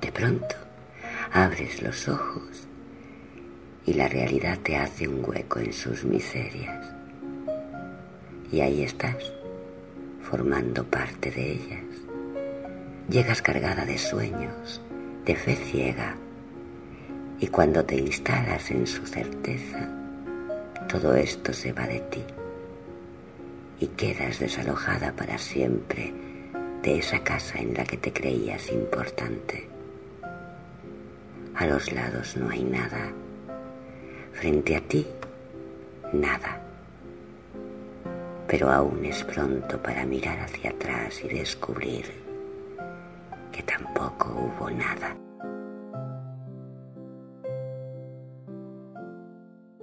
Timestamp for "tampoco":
43.62-44.30